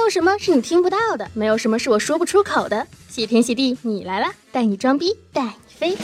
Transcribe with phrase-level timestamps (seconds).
[0.00, 2.86] 没有什么是你听不到的，没有什么是我说不出口的。
[3.10, 5.94] 谢天谢地，你来了，带你装逼，带你飞。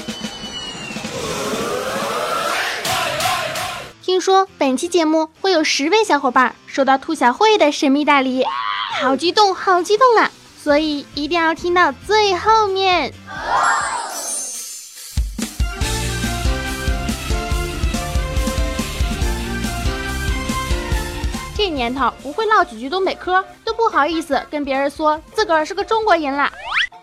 [4.03, 8.45] 听说本期节目会有十位小伙伴收到兔小慧的神秘大礼，
[9.00, 10.30] 好激动，好激动啊！
[10.62, 13.14] 所以一定要听到最后面。
[21.77, 26.51] 年头不会唠几句东北嗑，都不好意思跟别人说自个儿是个中国人啦。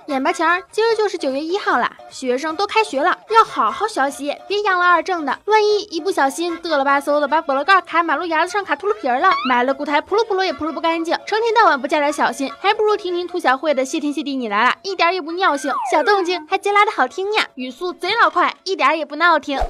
[0.07, 5.39] 眼巴前儿，今儿就是九月一号了，学生都开学了，要好好学习，别养了二正的。
[5.45, 19.57] 万一一不小心嘚了吧嗖的把菠萝盖卡马路牙子上卡秃噜皮儿了，买了骨台扑噜扑噜也扑噜不干净，成天到晚不加点小心，还不如听听兔小慧的谢天谢地你来了，一点也不尿性，小动静还贼拉的好听呀，语速贼老快，一点也不闹听。
[19.57, 19.63] 啊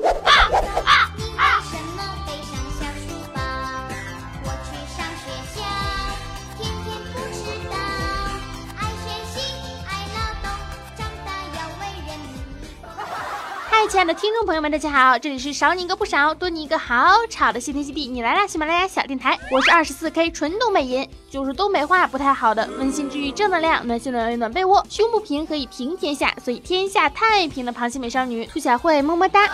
[13.83, 13.93] 听。
[13.93, 18.47] 亲爱的听众朋友们，大家好，这里是少你一个不少，多你一个好吵的谢天谢地，你来啦！
[18.47, 29.47] 喜马拉雅小电台，我是二十四 K 纯东北人，就是东北话不太好的，温馨治愈正能量，暖心暖胃暖被窝，胸不平可以平天下，所以天下太平的螃蟹美少女兔小慧，么么哒。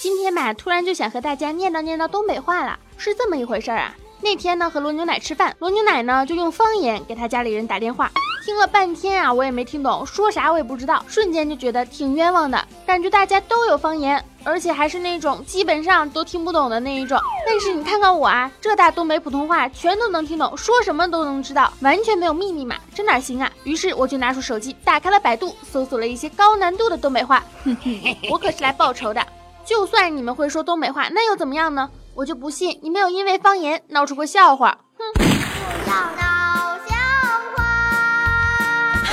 [0.00, 3.94] 今天吧，突然就想和大家念叨念叨东北话了，是这么一回事儿啊。
[4.24, 8.10] 那天呢，和罗牛奶吃饭，罗牛奶呢就用方言给他家里人打电话。
[8.42, 17.20] 听了半天啊，我也没听懂，说啥我也不知道，瞬间就觉得挺冤枉的，感觉大家都有方言，而且还是那种基本上都听不懂的那一种。
[17.46, 23.52] 但是你看看我啊，这大东北普通话全都能听懂，说什么都能知道，完全没有秘密嘛，这哪行啊？
[23.64, 27.44] 于是我就拿出手机，打开了百度，搜索了一些高难度的东北话。
[28.32, 29.22] 我可是来报仇的，
[29.66, 31.90] 就算你们会说东北话，那又怎么样呢？
[32.16, 34.78] 我就不信你没有因为方言闹出过笑话。
[34.96, 35.04] 哼。
[35.14, 36.94] 不要闹笑
[37.56, 37.64] 话！
[39.04, 39.12] 哼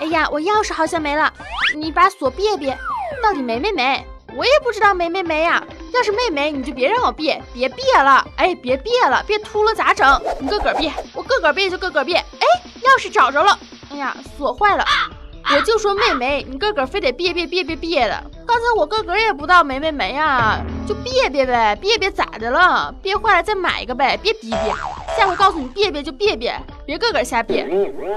[0.00, 1.32] 哎呀，我钥匙好像没了，
[1.76, 2.76] 你把锁别别。
[3.22, 4.04] 到底没没没？
[4.36, 5.62] 我也不知道没没没呀。
[5.94, 8.26] 要是没没，你就别让我别，别别了。
[8.36, 10.20] 哎，别别了，别秃了咋整？
[10.40, 12.16] 你个个别，我个个别就个个别。
[12.16, 12.46] 哎，
[12.82, 13.56] 钥匙找着了。
[13.90, 14.84] 哎呀，锁坏了。
[15.54, 18.22] 我就说妹妹，你个个非得别别别别别的。
[18.46, 22.92] 刚才我个个也不知道没没没呀，就别别呗，别别咋的了？
[23.02, 24.56] 憋坏了再买一个呗，别逼逼。
[25.16, 26.54] 下回告诉你别别就别别。
[26.84, 27.64] 别个个瞎憋，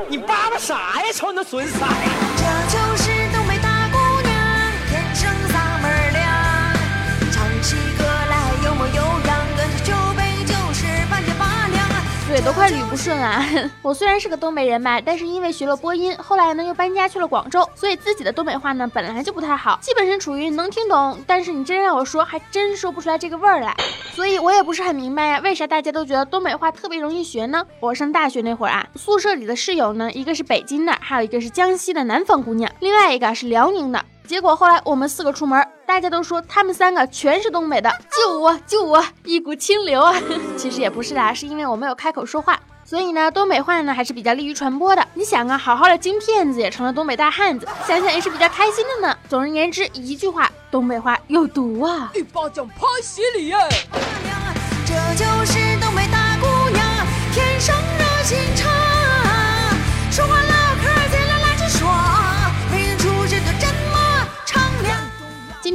[0.08, 1.12] 你叭叭啥呀？
[1.14, 3.19] 瞅你那损色呀！
[12.40, 13.44] 嘴都快捋不顺了。
[13.84, 23.76] 我虽然是个东北人吧，但是因为学了播音，后来呢又搬家去了广州，所以自己的东北话呢本来就不太好，基本上处于能听懂，但是你真让我说，还真说不出来这个味儿来。
[24.14, 27.62] 所以我也不是很明白呀，为啥大家都觉得东北话特别容易学呢？
[27.82, 34.06] 我上大学那会儿啊，宿舍里的室友呢，一个是北京的，还有一个是江西的南方姑娘，另外一个是辽宁的。
[34.30, 40.14] 结果后来我们四个出门，大家都说他们三个全是东北的，就我就我一股清流啊！
[40.56, 45.04] 其实也不是啦，是因为我没有开口说话，所以呢，东北话呢还是比较利于传播的。
[45.16, 49.18] 你想啊，好好的金骗子也成了东北大汉子，想想也是比较开心的呢。
[49.28, 52.12] 总而言之，一句话，东北话有毒啊！
[52.14, 53.58] 一巴掌拍死你耶！
[54.86, 56.86] 这就是东北大姑娘，
[57.34, 58.89] 天生热心肠。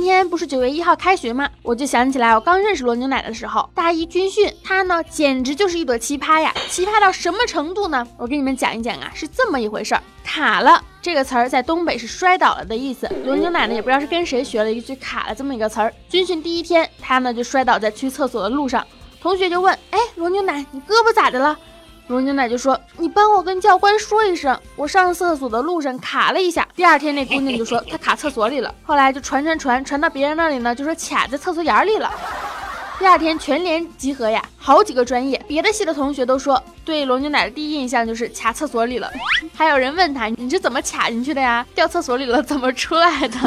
[0.05, 1.49] 今天不是九月一号开学吗？
[1.63, 6.53] 我就想起来，我刚认识罗牛奶的时候，大一军训，他呢简直就是一朵奇葩呀！
[6.69, 8.07] 奇葩到什么程度呢？
[8.19, 10.03] 我给你们讲一讲啊，是这么一回事儿。
[10.23, 13.11] 卡了这个词儿在东北是摔倒了的意思。
[13.25, 15.91] 罗牛奶呢也不知道是跟谁学了一句卡了这么一个词儿。
[16.11, 18.87] 军训第一天，他呢就摔倒在去厕所的路上，
[19.23, 21.59] 同学就问：哎，罗牛奶，你胳膊咋的了？
[22.09, 28.75] 龙牛奶就说：“你帮我跟教官说一声，我上厕所的路上卡了一下。”第二天那姑娘就说她卡厕所里了。
[28.83, 32.13] 后来就传传传传到别人那里呢，就说卡在厕所眼里了。
[32.99, 39.11] 第二天全连集合呀，好几个专业别的系的同学都说对龙牛奶的第一印象就是卡厕所里了。
[39.55, 41.67] 还有人问他：“你是怎么卡进去的呀？
[41.75, 43.39] 掉厕所里了怎么出来的？”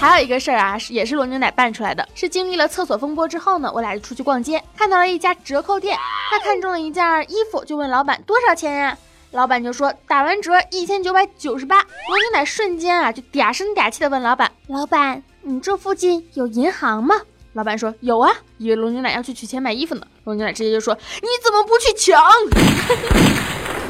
[0.00, 2.08] 还有一个事儿啊，是也是罗牛奶办出来的。
[2.14, 5.94] 是经历了厕所风波之后呢，我俩就出去逛街，看到了一家折扣店，
[6.30, 8.96] 他看中了一件衣服，就问老板多少钱呀？
[9.32, 11.76] 老板就说打完折一千九百九十八。
[11.76, 11.84] 罗
[12.18, 17.14] 牛奶瞬间啊，就嗲声嗲气的问老板：“老板，你这附近有银行吗？”
[17.52, 22.18] 老板说：“有啊。”以为罗牛奶要去取钱买衣服呢，罗牛奶直接就说：“你怎么不去抢？”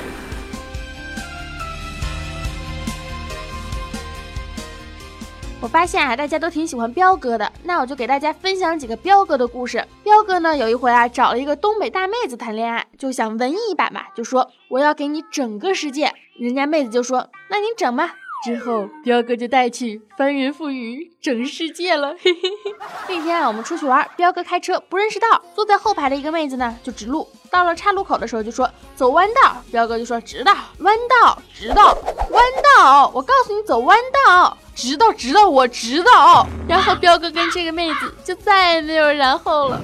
[5.71, 9.87] 发现啊，大家都挺喜欢彪哥的，那我就给大家分享几个彪哥的故事。
[10.03, 16.13] 彪哥呢，有一回啊，找了一个东北大妹子谈恋爱，就想文艺一把嘛，就说我要给你整个世界。
[16.41, 18.17] 人家妹子就说，那你整吧。
[18.43, 22.17] 之后，彪哥就带去翻云覆雨整世界了。
[23.07, 27.29] 那天啊，我们出去玩，彪哥开车不认识道，坐在后排的一个妹子呢就指路。
[27.49, 31.97] 到了岔路口的时候就说走弯道，彪哥就说直道，弯道，直道，
[32.31, 32.43] 弯
[32.77, 33.13] 道。
[33.15, 33.97] 我告诉你走弯
[34.27, 36.47] 道，直道，直道，我知道。
[36.67, 39.79] 然后彪哥跟这个妹子就再也没有然后了。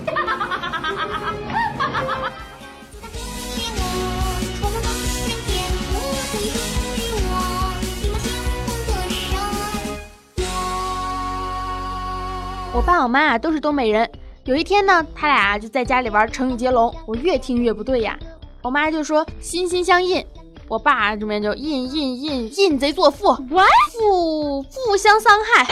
[12.72, 14.10] 我爸我妈啊都是东北人。
[14.44, 18.19] 有一天呢，他俩就在家里玩成语接龙，我越听越不对呀。
[18.62, 20.25] 我妈就说心心相印，
[20.68, 25.64] 我爸这边就印印印印贼作父，父互相伤害，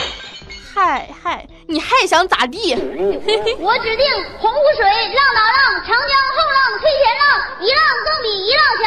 [0.72, 2.74] 害害你还想咋地？
[3.58, 4.06] 我指定
[4.38, 7.24] 洪湖水浪打浪，长江后浪推前浪，
[7.60, 8.84] 一浪更比一浪强，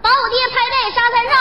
[0.00, 1.34] 把我爹拍在沙滩上。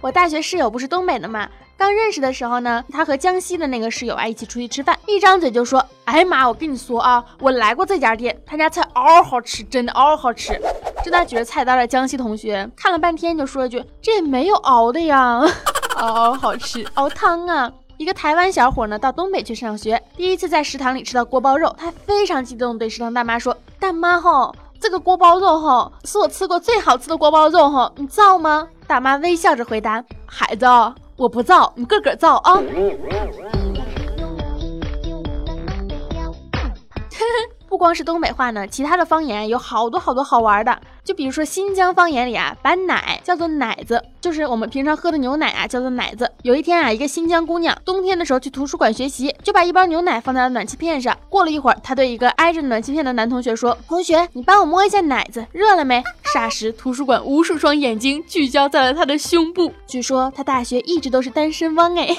[0.00, 1.48] 我大学室友不是东北的吗？
[1.78, 10.58] 刚认识的时候呢，他和江西的那个室友啊一起出去吃饭，一张嘴就说：“哎妈，我跟你说啊，我来过这家店，他家菜嗷好吃，真的嗷好吃。”
[11.04, 15.42] 正在举着菜单的江西同学看了半天，就说一句：“这也没有熬的呀，
[16.00, 30.66] 嗷好吃，熬汤啊。”一个台湾小伙呢到东北去上学，第一次在食堂里吃到锅包肉，他非常激动，对食堂大妈说：“大妈吼，这个锅包肉吼是我吃过最好吃的锅包肉吼，你造吗？”大妈微笑着回答：“孩子。”
[31.16, 32.62] 我不造，你个个造啊！
[37.76, 40.80] 不光是东北话呢，其他的方言有好多好多好玩的。
[41.04, 46.32] 就比如说新疆方言里啊，把奶叫做奶子，就是我们平常喝的牛奶啊，叫做奶子。
[46.42, 51.14] 有一天啊，一个新疆姑娘冬天的时候去图书馆学习，就把一包牛奶放在了暖气片上。
[51.28, 56.02] 过了一会儿，她对一个挨着暖气片的男同学说：“同学，你帮我摸一下奶子，热了没？”
[56.34, 59.70] 霎时，图书馆无数双眼睛聚焦在了他的胸部。
[59.86, 62.16] 据说他大学一直都是单身汪哎。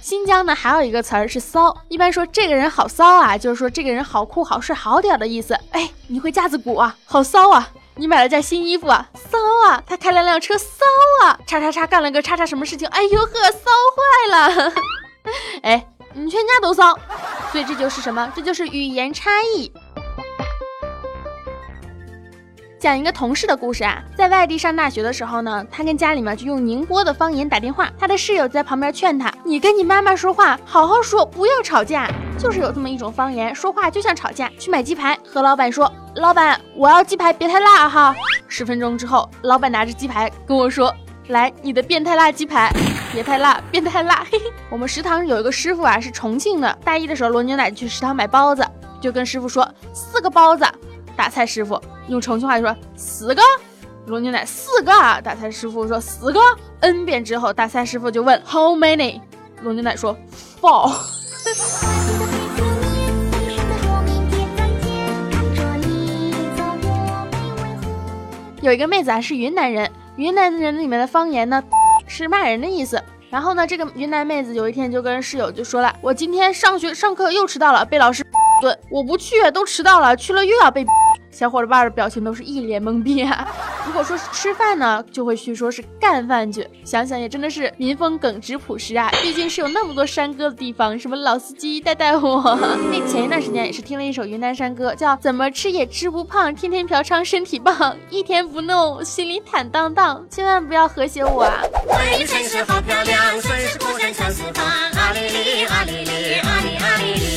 [0.00, 5.58] 新疆呢，还有一个词儿是骚，一般说这个人好骚啊，就是说这个人好酷、好帅、好屌的意思。
[5.72, 7.68] 哎，你会架子鼓啊，好骚啊！
[7.96, 9.38] 你买了件新衣服啊，骚
[9.68, 9.82] 啊！
[9.86, 10.84] 他开了辆车，骚
[11.22, 11.38] 啊！
[11.46, 12.88] 叉叉叉干了个叉叉什么事情？
[12.88, 14.72] 哎呦呵，骚坏了！
[15.62, 16.98] 哎，你全家都骚，
[17.52, 18.32] 所以这就是什么？
[18.34, 19.70] 这就是语言差异。
[22.80, 32.10] 讲一个同事的故事啊，在外地上大学的时候呢，他跟家里面就用宁波的方言打电话，他的室友在旁边劝他：“你跟你妈妈说话好好说，不要吵架。”
[32.40, 34.50] 就是有这么一种方言，说话就像吵架。
[34.58, 38.16] 去买鸡排，和老板说：“老板，我要鸡排，别太辣哈。”
[38.48, 40.90] 十分钟之后，老板拿着鸡排跟我说
[41.28, 42.72] ：“来，你的变态辣鸡排，
[43.12, 44.24] 别太辣，变态辣。
[44.32, 46.78] ”嘿嘿，我们食堂有一个师傅啊，是重庆的。
[46.82, 48.66] 大一的时候，罗牛奶去食堂买包子，
[49.02, 50.64] 就跟师傅说：“四个包子。”
[51.16, 53.42] 打菜师傅用重庆话就说四个，
[54.06, 55.20] 罗牛奶四个啊。
[55.20, 56.40] 打菜师傅说四个
[56.80, 59.20] ，n 遍之后，打菜师傅就问 How many？
[59.62, 60.16] 罗牛奶说
[60.60, 60.92] Four。
[68.62, 71.62] 有一个妹子啊，是云南人，云南人里面的方言呢
[72.06, 73.02] 是骂人的意思。
[73.30, 78.24] 然后呢，这个云南妹子有一天就跟室友就说了，我今天上学上课又迟到了，被老师
[78.60, 80.84] 顿，我不去都迟到了，去了又要被。
[81.32, 83.48] 小伙伴的表情都是一脸懵逼啊！
[83.86, 86.68] 如果说是吃饭呢，就会去说是干饭去。
[86.84, 92.58] 想想也真的是民风耿直朴实啊，毕竟是有那么多山歌的地方，什么老司机带带我。
[92.90, 100.26] 那前一段时间也是听了一首云南山歌，叫怎么吃也吃不胖，天天嫖娼身体棒，一天不弄心里坦荡荡。
[100.28, 101.62] 千万不要和谐我啊！
[102.26, 107.29] 城市好漂亮，山强四方，阿里里阿里里阿里阿里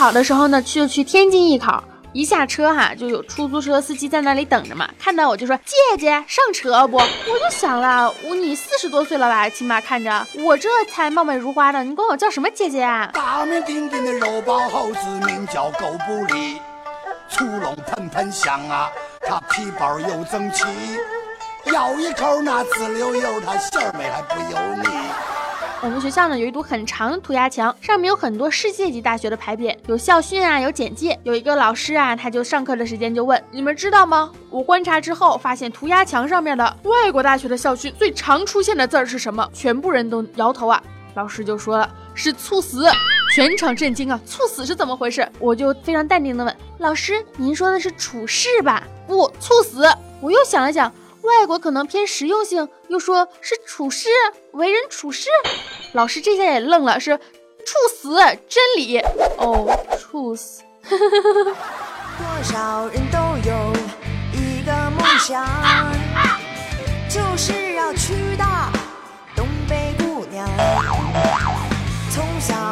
[0.00, 4.88] 考的时候呢，去就去天津艺考，一下车哈，就有出租车司机在那里等着嘛。
[4.98, 7.02] 看到我就说：“姐姐，上车不？”我
[7.38, 13.10] 就想了，我你四十多岁了吧，起码看着我这才貌美如花的，你管我叫什么姐姐啊？
[13.12, 16.56] 大名鼎鼎的肉包猴子名叫狗不理，
[17.28, 18.90] 粗龙喷喷香啊，
[19.20, 20.64] 它皮包又整齐，
[21.74, 24.88] 咬一口那滋溜溜，它馅儿美还不油腻。
[25.82, 31.18] 我们学校呢有一堵很长的涂鸦墙，上面有很多世界级大学的牌匾，有校训啊，有简介。
[31.22, 34.30] 有一个老师啊，他就上课的时间就问：你们知道吗？
[34.50, 39.48] 我观察之后发现，涂鸦墙上面的外国大学的校训最常出现的字儿是什么？
[39.54, 40.82] 全部人都摇头啊。
[41.14, 42.84] 老师就说了，是猝死。
[43.34, 44.20] 全场震惊啊！
[44.26, 45.26] 猝死是怎么回事？
[45.38, 49.88] 我就非常淡定的问老师：“您说的是处事吧？”不，猝死。
[50.20, 54.08] 我又想了想，外国可能偏实用性，又说是处事，
[54.52, 55.28] 为人处事。
[55.92, 58.16] 老师这下也愣了，是处死，
[58.48, 58.98] 真理。
[59.38, 60.62] 哦，处死。
[60.88, 63.72] 多少人都有
[64.32, 65.46] 一个梦想，
[67.08, 68.70] 就是要去到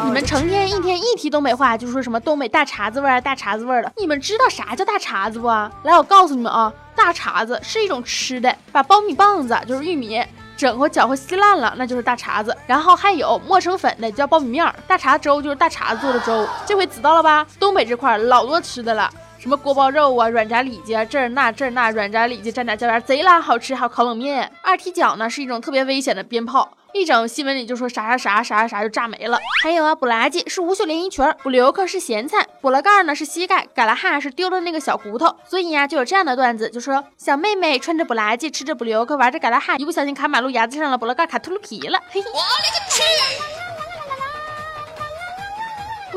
[0.06, 3.92] 你们成天一天一提东北话，就说什么东北大碴子味儿、大碴子味儿的。
[3.98, 5.46] 你们知道啥叫大碴子不？
[5.46, 10.24] 来，我告诉你们啊，大碴子是一种吃的，把苞米棒子就是玉米
[10.56, 12.56] 整和搅和稀烂了，那就是大碴子。
[12.66, 16.48] 然后还有磨成粉的叫苞米面儿，大碴粥就是大碴子做的粥。
[16.64, 17.46] 这回知道了吧？
[17.60, 19.10] 东北这块老多吃的了。
[19.38, 23.74] 什么锅包肉啊，软炸里脊啊，这儿那这儿那软炸里脊蘸点椒盐，贼拉好吃。
[23.74, 29.38] 还有烤冷面，二踢脚呢是一种特别危险的鞭炮，一整新闻里就说啥啥啥啥啥啥就炸没了。
[29.62, 35.36] 还有啊，补垃圾是无袖连衣裙，补留克是咸菜，补了盖呢是膝盖，嘎拉哈是丢了那个小骨头。
[35.44, 42.00] 所以呀，就有这样的段子，就说小妹妹穿着补垃圾，吃着补留克，玩着嘎拉哈，一不小心卡马路牙子上了，补了盖卡秃噜皮了。
[42.10, 43.57] 嘿嘿，我勒个去！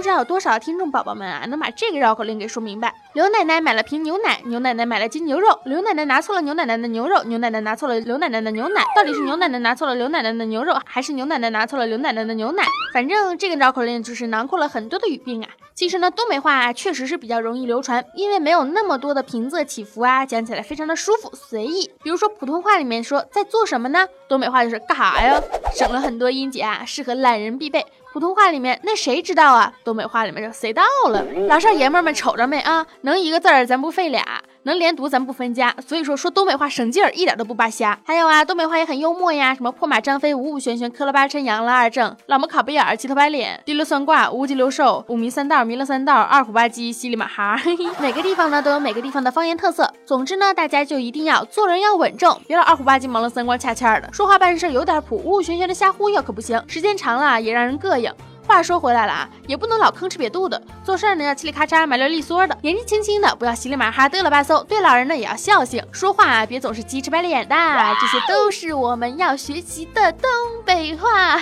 [0.02, 2.92] 不知道有多少听众宝宝们啊，能把这个绕口令给说明白？
[3.14, 12.64] 刘奶奶买了瓶牛奶，牛奶奶买了斤牛肉，刘奶奶拿错了牛奶奶的牛肉，牛奶奶拿错了刘奶奶的牛奶，到底是牛奶奶拿错了刘奶奶的牛肉，还是牛奶奶拿错了刘奶奶的牛奶？
[12.96, 15.52] 反正这个绕口令就是囊括了很多的语病啊。
[15.76, 21.92] 其实呢，东北话啊确实是比较容易流传，因为没有那么多的平仄起伏啊，讲起来非常的舒服随意。
[22.02, 24.08] 比如说普通话里面说在做什么呢？
[24.28, 25.40] 东北话就是干啥呀？
[25.76, 27.86] 省了很多音节啊，适合懒人必备。
[28.14, 29.72] 普通话里面那谁知道啊？
[29.84, 31.24] 东北话里面就谁到了？
[31.48, 32.86] 老少爷们们瞅着没啊？
[33.02, 34.24] 能一个字儿咱不费俩。
[34.64, 37.98] 能连读咱不分家，所以说说东北话省劲儿，一点都不扒瞎。
[38.06, 47.60] 还有啊，东北话也很幽默呀，什么破马张飞，五五玄玄，磕了八抻，扬了二正，老么卡贝尔，七头白脸，滴溜算卦，五脊六兽，五迷三道，迷了三道，二虎吧唧，稀里马哈。
[48.00, 49.92] 每个地方呢都有每个地方的方言特色。
[50.06, 58.01] 总之呢，大家就一定要做人要稳重，别老二虎吧唧，忙了三光恰恰的，说话办事有点谱，五五玄玄的瞎忽悠可不行，时间长了也让人膈应。
[58.48, 62.58] 话说回来了啊，也不能老吭哧瘪肚的，做事呢要嘁里咔嚓、麻溜利索的。
[62.62, 67.56] 年纪轻轻的不要稀里马哈、嘚了吧嗖，对老人呢也要孝敬，说话啊别总是鸡翅白脸的，
[68.02, 70.30] 这些都是我们要学习的东
[70.66, 71.42] 北话。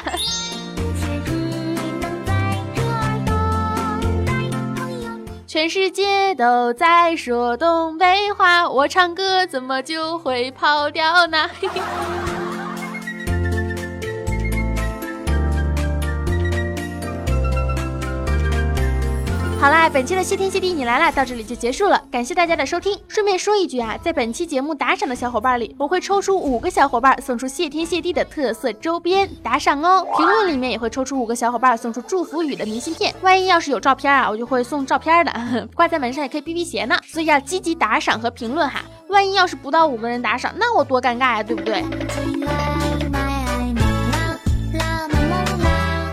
[5.48, 11.50] 全世界都在说东北话，我唱歌怎么就会跑调呢？
[11.60, 11.82] 嘿嘿。
[19.60, 22.98] 好啦，本期的谢天谢地你来了到这里就结束了，感谢大家的收听。
[23.10, 30.08] 顺便说一句啊，在本期节目打赏的小伙伴里，我会抽出五个小伙伴送出谢天谢地的特色周边打赏哦。
[30.16, 35.34] 评论里面也会抽出五个小伙伴送出祝福语的明信片，万一要是有照片啊，我就会送照片的，
[35.76, 36.96] 挂在门上也可以避避邪呢。
[37.06, 41.84] 所以要积极打赏和评论哈，万一要是不到五个人打赏，那我多尴尬呀，对不对？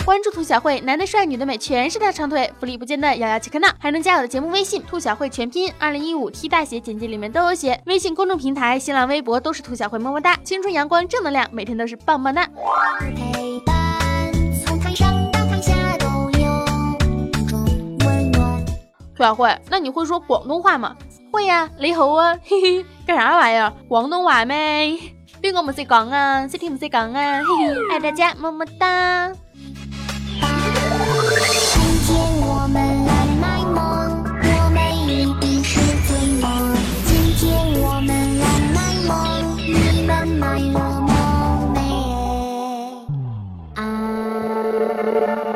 [0.06, 7.82] 关注兔小慧，男的帅，女的美，全是大长腿，福利不间断，摇摇切克闹，还能加我的节目微信兔小慧全拼，二零一五 T 大写，简介里面都有写。
[7.86, 12.48] 微信公众平台、新浪微博都是兔小慧，么么哒，青春阳光正能量，每天都是棒棒哒。
[19.16, 20.94] 兔小慧，那你会说广东话吗？
[21.32, 23.72] 会呀，你好啊，嘿嘿，干啥玩意儿？
[23.88, 24.96] 广东话咩？
[25.40, 26.46] 边个唔识讲啊？
[26.46, 27.40] 识听唔识讲啊？
[27.42, 29.32] 嘿嘿，爱大家，么么哒。
[45.18, 45.55] thank you.